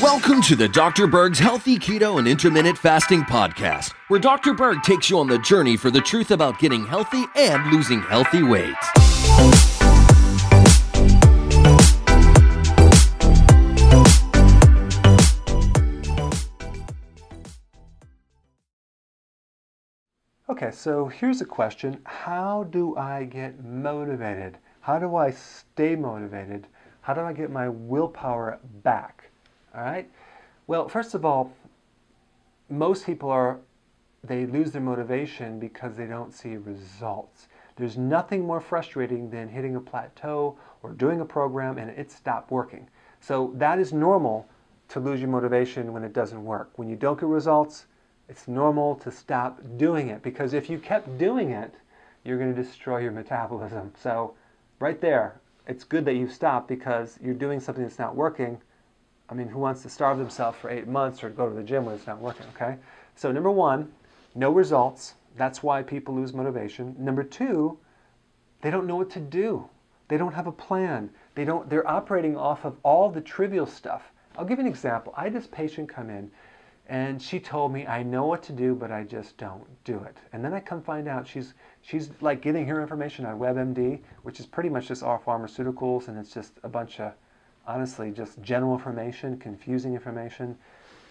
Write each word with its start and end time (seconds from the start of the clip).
Welcome 0.00 0.40
to 0.42 0.56
the 0.56 0.70
Dr. 0.72 1.06
Berg's 1.06 1.38
Healthy 1.38 1.78
Keto 1.78 2.18
and 2.18 2.26
Intermittent 2.26 2.78
Fasting 2.78 3.22
Podcast, 3.24 3.92
where 4.08 4.18
Dr. 4.18 4.54
Berg 4.54 4.82
takes 4.82 5.10
you 5.10 5.18
on 5.18 5.26
the 5.26 5.38
journey 5.40 5.76
for 5.76 5.90
the 5.90 6.00
truth 6.00 6.30
about 6.30 6.58
getting 6.58 6.86
healthy 6.86 7.26
and 7.36 7.70
losing 7.70 8.00
healthy 8.00 8.42
weight. 8.42 8.74
Okay, 20.48 20.70
so 20.70 21.08
here's 21.08 21.42
a 21.42 21.44
question. 21.44 22.00
How 22.04 22.64
do 22.64 22.96
I 22.96 23.24
get 23.24 23.62
motivated? 23.62 24.56
How 24.80 24.98
do 24.98 25.16
I 25.16 25.32
stay 25.32 25.96
motivated? 25.96 26.68
How 27.06 27.14
do 27.14 27.20
I 27.20 27.32
get 27.32 27.52
my 27.52 27.68
willpower 27.68 28.58
back? 28.82 29.30
All 29.72 29.80
right? 29.80 30.10
Well, 30.66 30.88
first 30.88 31.14
of 31.14 31.24
all, 31.24 31.52
most 32.68 33.06
people 33.06 33.30
are 33.30 33.60
they 34.24 34.44
lose 34.44 34.72
their 34.72 34.82
motivation 34.82 35.60
because 35.60 35.94
they 35.94 36.06
don't 36.06 36.34
see 36.34 36.56
results. 36.56 37.46
There's 37.76 37.96
nothing 37.96 38.44
more 38.44 38.60
frustrating 38.60 39.30
than 39.30 39.48
hitting 39.48 39.76
a 39.76 39.80
plateau 39.80 40.58
or 40.82 40.94
doing 40.94 41.20
a 41.20 41.24
program 41.24 41.78
and 41.78 41.90
it 41.90 42.10
stopped 42.10 42.50
working. 42.50 42.88
So 43.20 43.52
that 43.54 43.78
is 43.78 43.92
normal 43.92 44.48
to 44.88 44.98
lose 44.98 45.20
your 45.20 45.30
motivation 45.30 45.92
when 45.92 46.02
it 46.02 46.12
doesn't 46.12 46.44
work. 46.44 46.72
When 46.74 46.88
you 46.88 46.96
don't 46.96 47.20
get 47.20 47.28
results, 47.28 47.86
it's 48.28 48.48
normal 48.48 48.96
to 48.96 49.12
stop 49.12 49.60
doing 49.76 50.08
it 50.08 50.24
because 50.24 50.54
if 50.54 50.68
you 50.68 50.80
kept 50.80 51.18
doing 51.18 51.50
it, 51.52 51.72
you're 52.24 52.36
going 52.36 52.52
to 52.52 52.60
destroy 52.60 52.98
your 52.98 53.12
metabolism. 53.12 53.92
So, 53.96 54.34
right 54.80 55.00
there, 55.00 55.40
it's 55.66 55.84
good 55.84 56.04
that 56.04 56.14
you 56.14 56.28
stop 56.28 56.68
because 56.68 57.18
you're 57.22 57.34
doing 57.34 57.60
something 57.60 57.82
that's 57.82 57.98
not 57.98 58.14
working. 58.14 58.60
I 59.28 59.34
mean, 59.34 59.48
who 59.48 59.58
wants 59.58 59.82
to 59.82 59.88
starve 59.88 60.18
themselves 60.18 60.56
for 60.58 60.70
eight 60.70 60.86
months 60.86 61.24
or 61.24 61.30
go 61.30 61.48
to 61.48 61.54
the 61.54 61.62
gym 61.62 61.84
when 61.84 61.94
it's 61.94 62.06
not 62.06 62.20
working, 62.20 62.46
okay? 62.54 62.76
So, 63.16 63.32
number 63.32 63.50
one, 63.50 63.92
no 64.34 64.50
results. 64.50 65.14
That's 65.36 65.62
why 65.62 65.82
people 65.82 66.14
lose 66.14 66.32
motivation. 66.32 66.94
Number 66.98 67.24
two, 67.24 67.78
they 68.60 68.70
don't 68.70 68.86
know 68.86 68.96
what 68.96 69.10
to 69.10 69.20
do. 69.20 69.68
They 70.08 70.16
don't 70.16 70.34
have 70.34 70.46
a 70.46 70.52
plan. 70.52 71.10
They 71.34 71.44
don't, 71.44 71.68
they're 71.68 71.86
operating 71.86 72.36
off 72.36 72.64
of 72.64 72.76
all 72.82 73.10
the 73.10 73.20
trivial 73.20 73.66
stuff. 73.66 74.12
I'll 74.38 74.44
give 74.44 74.58
you 74.58 74.64
an 74.64 74.70
example. 74.70 75.12
I 75.16 75.24
had 75.24 75.32
this 75.32 75.46
patient 75.46 75.88
come 75.88 76.10
in 76.10 76.30
and 76.88 77.20
she 77.20 77.40
told 77.40 77.72
me, 77.72 77.86
I 77.86 78.02
know 78.02 78.26
what 78.26 78.42
to 78.44 78.52
do, 78.52 78.74
but 78.74 78.92
I 78.92 79.02
just 79.02 79.36
don't 79.36 79.66
do 79.84 79.98
it. 80.04 80.16
And 80.32 80.44
then 80.44 80.52
I 80.52 80.60
come 80.60 80.82
find 80.82 81.08
out 81.08 81.26
she's, 81.26 81.54
she's 81.82 82.10
like 82.20 82.40
getting 82.40 82.66
her 82.66 82.80
information 82.80 83.26
on 83.26 83.38
WebMD, 83.38 84.00
which 84.22 84.38
is 84.38 84.46
pretty 84.46 84.68
much 84.68 84.86
just 84.86 85.02
all 85.02 85.20
pharmaceuticals, 85.24 86.06
and 86.08 86.16
it's 86.16 86.32
just 86.32 86.52
a 86.62 86.68
bunch 86.68 87.00
of, 87.00 87.12
honestly, 87.66 88.12
just 88.12 88.40
general 88.40 88.74
information, 88.74 89.36
confusing 89.38 89.94
information. 89.94 90.56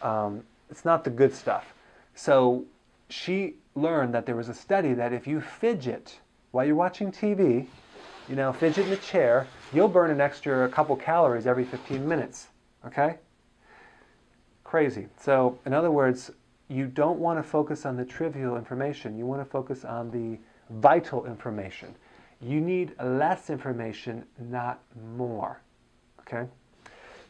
Um, 0.01 0.43
it's 0.69 0.85
not 0.85 1.03
the 1.03 1.09
good 1.09 1.33
stuff. 1.33 1.73
So 2.15 2.63
she 3.09 3.55
learned 3.75 4.13
that 4.13 4.25
there 4.25 4.35
was 4.35 4.47
a 4.47 4.53
study 4.53 4.93
that 4.93 5.11
if 5.11 5.27
you 5.27 5.41
fidget 5.41 6.19
while 6.51 6.65
you're 6.65 6.75
watching 6.75 7.11
TV, 7.11 7.67
you 8.29 8.35
know, 8.37 8.53
fidget 8.53 8.85
in 8.85 8.91
the 8.91 8.97
chair, 8.97 9.45
you'll 9.73 9.89
burn 9.89 10.09
an 10.09 10.21
extra 10.21 10.69
couple 10.69 10.95
calories 10.95 11.45
every 11.45 11.65
15 11.65 12.07
minutes. 12.07 12.47
Okay? 12.85 13.17
Crazy. 14.75 15.07
So, 15.17 15.57
in 15.65 15.73
other 15.73 15.89
words, 15.89 16.31
you 16.67 16.85
don't 16.85 17.17
want 17.17 17.39
to 17.39 17.43
focus 17.43 17.85
on 17.85 17.95
the 17.95 18.03
trivial 18.03 18.57
information. 18.57 19.17
You 19.17 19.25
want 19.25 19.39
to 19.39 19.49
focus 19.49 19.85
on 19.85 20.11
the 20.11 20.37
vital 20.69 21.25
information. 21.27 21.95
You 22.41 22.59
need 22.59 22.93
less 23.01 23.49
information, 23.49 24.25
not 24.37 24.81
more. 25.15 25.61
Okay? 26.19 26.45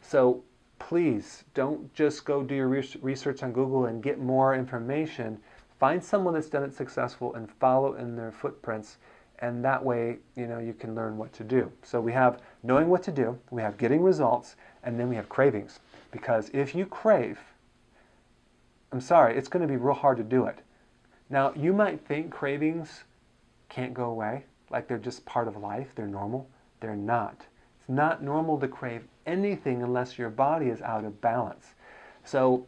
So, 0.02 0.42
please 0.80 1.44
don't 1.54 1.94
just 1.94 2.24
go 2.24 2.42
do 2.42 2.56
your 2.56 2.66
research 2.66 3.44
on 3.44 3.52
Google 3.52 3.84
and 3.84 4.02
get 4.02 4.18
more 4.18 4.56
information. 4.56 5.38
Find 5.78 6.02
someone 6.02 6.34
that's 6.34 6.48
done 6.48 6.64
it 6.64 6.74
successful 6.74 7.36
and 7.36 7.48
follow 7.48 7.94
in 7.94 8.16
their 8.16 8.32
footprints 8.32 8.96
and 9.38 9.64
that 9.64 9.84
way 9.84 10.16
you 10.34 10.46
know 10.46 10.58
you 10.58 10.72
can 10.72 10.94
learn 10.94 11.18
what 11.18 11.30
to 11.30 11.44
do 11.44 11.70
so 11.82 12.00
we 12.00 12.10
have 12.10 12.40
knowing 12.62 12.88
what 12.88 13.02
to 13.02 13.12
do 13.12 13.38
we 13.50 13.60
have 13.60 13.76
getting 13.76 14.02
results 14.02 14.56
and 14.82 14.98
then 14.98 15.10
we 15.10 15.14
have 15.14 15.28
cravings 15.28 15.80
because 16.16 16.50
if 16.54 16.74
you 16.74 16.86
crave, 16.86 17.38
I'm 18.90 19.02
sorry, 19.02 19.36
it's 19.36 19.48
going 19.48 19.60
to 19.60 19.68
be 19.68 19.76
real 19.76 19.94
hard 19.94 20.16
to 20.16 20.22
do 20.22 20.46
it. 20.46 20.60
Now, 21.28 21.52
you 21.54 21.74
might 21.74 22.00
think 22.06 22.30
cravings 22.30 23.04
can't 23.68 23.92
go 23.92 24.04
away, 24.04 24.46
like 24.70 24.88
they're 24.88 24.96
just 24.96 25.26
part 25.26 25.46
of 25.46 25.58
life, 25.58 25.88
they're 25.94 26.06
normal. 26.06 26.48
They're 26.80 26.96
not. 26.96 27.44
It's 27.78 27.90
not 27.90 28.22
normal 28.22 28.58
to 28.60 28.66
crave 28.66 29.02
anything 29.26 29.82
unless 29.82 30.16
your 30.16 30.30
body 30.30 30.68
is 30.68 30.80
out 30.80 31.04
of 31.04 31.20
balance. 31.20 31.74
So, 32.24 32.66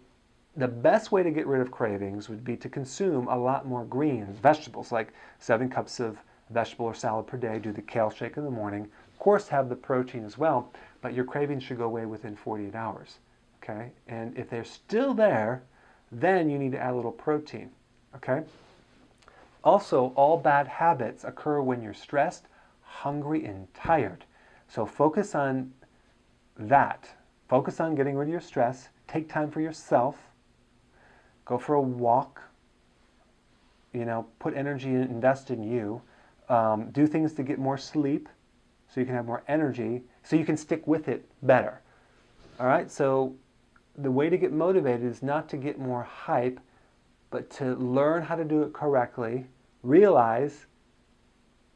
the 0.55 0.69
best 0.69 1.11
way 1.11 1.23
to 1.23 1.31
get 1.31 1.47
rid 1.47 1.63
of 1.63 1.71
cravings 1.71 2.29
would 2.29 2.45
be 2.45 2.57
to 2.59 2.69
consume 2.69 3.29
a 3.29 3.39
lot 3.39 3.67
more 3.67 3.87
greens, 3.87 4.39
vegetables, 4.41 4.93
like 4.93 5.15
seven 5.39 5.71
cups 5.71 6.01
of 6.01 6.19
vegetable 6.51 6.85
or 6.85 6.95
salad 6.95 7.27
per 7.27 7.39
day. 7.39 7.59
Do 7.59 7.73
the 7.73 7.81
kale 7.81 8.11
shake 8.11 8.37
in 8.37 8.45
the 8.45 8.51
morning. 8.51 8.91
Of 9.11 9.19
course, 9.19 9.49
have 9.49 9.71
the 9.71 9.77
protein 9.77 10.27
as 10.27 10.37
well, 10.37 10.71
but 11.01 11.15
your 11.15 11.25
cravings 11.25 11.63
should 11.63 11.79
go 11.79 11.85
away 11.85 12.05
within 12.05 12.37
48 12.37 12.75
hours 12.75 13.21
okay? 13.69 13.91
And 14.07 14.37
if 14.37 14.49
they're 14.49 14.65
still 14.65 15.15
there, 15.15 15.63
then 16.11 16.49
you 16.49 16.59
need 16.59 16.73
to 16.73 16.79
add 16.79 16.93
a 16.93 16.97
little 16.97 17.13
protein, 17.13 17.71
okay? 18.17 18.43
Also, 19.65 20.13
all 20.15 20.39
bad 20.39 20.67
habits 20.67 21.25
occur 21.25 21.61
when 21.61 21.83
you're 21.83 21.95
stressed, 21.95 22.47
hungry, 22.83 23.45
and 23.45 23.73
tired. 23.75 24.25
So 24.69 24.87
focus 24.87 25.35
on 25.35 25.73
that. 26.57 27.09
Focus 27.49 27.81
on 27.81 27.95
getting 27.95 28.17
rid 28.17 28.29
of 28.29 28.33
your 28.33 28.41
stress. 28.41 28.89
Take 29.07 29.29
time 29.29 29.51
for 29.51 29.61
yourself. 29.61 30.17
Go 31.45 31.59
for 31.59 31.75
a 31.75 31.81
walk. 31.81 32.43
You 33.93 34.05
know, 34.05 34.27
put 34.39 34.55
energy 34.55 34.91
and 34.91 35.11
invest 35.11 35.51
in 35.51 35.63
you. 35.63 36.01
Um, 36.49 36.91
do 36.91 37.07
things 37.07 37.33
to 37.35 37.43
get 37.43 37.59
more 37.59 37.77
sleep 37.77 38.29
so 38.89 39.01
you 39.01 39.07
can 39.07 39.15
have 39.15 39.27
more 39.27 39.43
energy 39.49 40.03
so 40.23 40.37
you 40.37 40.45
can 40.45 40.57
stick 40.57 40.87
with 40.87 41.09
it 41.09 41.29
better. 41.43 41.81
All 42.59 42.67
right, 42.67 42.91
so 42.91 43.35
the 43.99 44.11
way 44.11 44.31
to 44.31 44.39
get 44.39 44.53
motivated 44.53 45.05
is 45.05 45.23
not 45.23 45.49
to 45.51 45.57
get 45.57 45.79
more 45.79 46.03
hype, 46.03 46.61
but 47.31 47.51
to 47.51 47.75
learn 47.75 48.23
how 48.23 48.37
to 48.37 48.45
do 48.45 48.63
it 48.63 48.73
correctly, 48.73 49.45
realize 49.83 50.67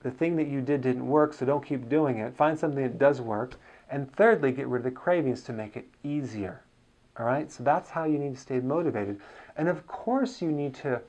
the 0.03 0.10
thing 0.10 0.37
that 0.37 0.49
you 0.49 0.60
did 0.60 0.81
didn't 0.81 1.06
work, 1.06 1.34
so 1.34 1.44
don't 1.44 1.65
keep 1.65 1.88
doing 1.88 2.19
it. 2.19 2.37
Find 2.37 2.59
something 2.59 2.83
that 2.83 2.99
does 2.99 3.21
work. 3.21 3.55
And 3.91 4.12
thirdly, 4.15 4.53
get 4.53 4.66
rid 4.66 4.81
of 4.81 4.84
the 4.84 4.91
cravings 4.91 5.43
to 5.43 5.53
make 5.53 5.77
it 5.77 5.87
easier. 6.03 6.62
All 7.19 7.27
right? 7.27 7.50
So 7.50 7.62
that's 7.62 7.91
how 7.91 8.05
you 8.05 8.19
need 8.19 8.34
to 8.34 8.41
stay 8.41 8.60
motivated. 8.60 9.21
And 9.56 9.69
of 9.69 9.87
course, 9.87 10.41
you 10.41 10.50
need 10.50 10.75
to 10.77 11.00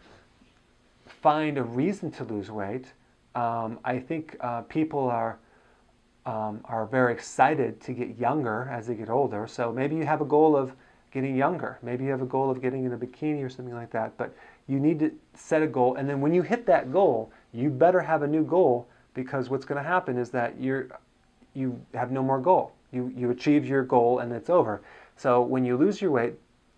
find 1.05 1.57
a 1.57 1.63
reason 1.63 2.11
to 2.11 2.23
lose 2.23 2.51
weight. 2.51 2.93
Um, 3.35 3.79
I 3.83 3.99
think 3.99 4.35
uh, 4.41 4.61
people 4.61 5.09
are 5.09 5.37
um, 6.25 6.61
are 6.65 6.85
very 6.85 7.11
excited 7.11 7.81
to 7.81 7.91
get 7.91 8.17
younger 8.17 8.69
as 8.71 8.87
they 8.87 8.95
get 8.95 9.09
older. 9.09 9.45
So 9.45 9.73
maybe 9.73 9.95
you 9.97 10.05
have 10.05 10.21
a 10.21 10.25
goal 10.25 10.55
of 10.55 10.73
getting 11.13 11.35
younger. 11.35 11.77
Maybe 11.83 12.05
you 12.05 12.09
have 12.09 12.23
a 12.23 12.25
goal 12.25 12.49
of 12.49 12.59
getting 12.59 12.85
in 12.85 12.93
a 12.93 12.97
bikini 12.97 13.45
or 13.45 13.49
something 13.49 13.75
like 13.75 13.91
that, 13.91 14.17
but 14.17 14.35
you 14.67 14.79
need 14.79 14.97
to 14.99 15.11
set 15.35 15.61
a 15.61 15.67
goal. 15.67 15.95
And 15.95 16.09
then 16.09 16.19
when 16.21 16.33
you 16.33 16.41
hit 16.41 16.65
that 16.65 16.91
goal, 16.91 17.31
you 17.53 17.69
better 17.69 18.01
have 18.01 18.23
a 18.23 18.27
new 18.27 18.43
goal 18.43 18.87
because 19.13 19.47
what's 19.47 19.63
going 19.63 19.81
to 19.81 19.87
happen 19.87 20.17
is 20.17 20.31
that 20.31 20.59
you're, 20.59 20.87
you 21.53 21.79
have 21.93 22.11
no 22.11 22.23
more 22.23 22.39
goal. 22.39 22.71
You, 22.91 23.13
you 23.15 23.29
achieve 23.29 23.63
your 23.63 23.83
goal 23.83 24.19
and 24.19 24.33
it's 24.33 24.49
over. 24.49 24.81
So 25.15 25.41
when 25.41 25.63
you 25.63 25.77
lose 25.77 26.01
your 26.01 26.09
weight, 26.09 26.33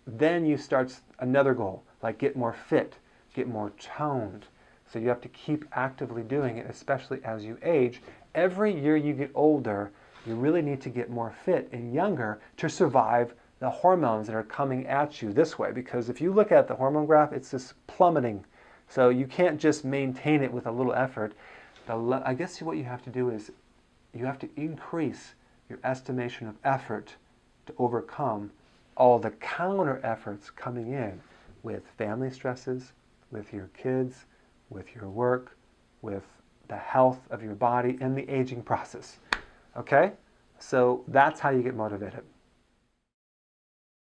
then 0.06 0.44
you 0.44 0.58
start 0.58 0.94
another 1.20 1.54
goal, 1.54 1.82
like 2.02 2.18
get 2.18 2.36
more 2.36 2.52
fit, 2.52 2.96
get 3.34 3.48
more 3.48 3.72
toned. 3.80 4.44
So 4.92 4.98
you 4.98 5.08
have 5.08 5.22
to 5.22 5.28
keep 5.28 5.64
actively 5.72 6.22
doing 6.22 6.58
it, 6.58 6.66
especially 6.68 7.20
as 7.24 7.42
you 7.42 7.56
age. 7.62 8.02
Every 8.34 8.78
year 8.78 8.98
you 8.98 9.14
get 9.14 9.30
older, 9.34 9.90
you 10.26 10.34
really 10.34 10.62
need 10.62 10.82
to 10.82 10.90
get 10.90 11.08
more 11.08 11.32
fit 11.44 11.70
and 11.72 11.94
younger 11.94 12.38
to 12.58 12.68
survive 12.68 13.32
the 13.58 13.70
hormones 13.70 14.26
that 14.26 14.36
are 14.36 14.42
coming 14.42 14.86
at 14.86 15.22
you 15.22 15.32
this 15.32 15.58
way 15.58 15.72
because 15.72 16.08
if 16.08 16.20
you 16.20 16.32
look 16.32 16.52
at 16.52 16.68
the 16.68 16.74
hormone 16.74 17.06
graph, 17.06 17.32
it's 17.32 17.50
just 17.50 17.74
plummeting. 17.86 18.44
So 18.88 19.08
you 19.08 19.26
can't 19.26 19.58
just 19.58 19.84
maintain 19.84 20.42
it 20.42 20.52
with 20.52 20.66
a 20.66 20.70
little 20.70 20.92
effort. 20.92 21.32
The, 21.86 22.22
I 22.24 22.34
guess 22.34 22.60
what 22.60 22.76
you 22.76 22.84
have 22.84 23.02
to 23.04 23.10
do 23.10 23.30
is 23.30 23.50
you 24.14 24.24
have 24.26 24.38
to 24.40 24.48
increase 24.56 25.34
your 25.68 25.78
estimation 25.84 26.46
of 26.46 26.54
effort 26.64 27.14
to 27.66 27.74
overcome 27.78 28.50
all 28.96 29.18
the 29.18 29.30
counter 29.30 30.00
efforts 30.04 30.50
coming 30.50 30.92
in 30.92 31.20
with 31.62 31.82
family 31.98 32.30
stresses, 32.30 32.92
with 33.30 33.52
your 33.52 33.68
kids, 33.76 34.26
with 34.70 34.94
your 34.94 35.08
work, 35.08 35.56
with 36.02 36.22
the 36.68 36.76
health 36.76 37.20
of 37.30 37.42
your 37.42 37.54
body, 37.54 37.98
and 38.00 38.16
the 38.16 38.28
aging 38.28 38.62
process. 38.62 39.18
Okay? 39.76 40.12
So 40.58 41.04
that's 41.08 41.40
how 41.40 41.50
you 41.50 41.62
get 41.62 41.74
motivated. 41.74 42.22